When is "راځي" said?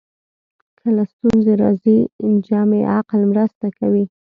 1.63-1.97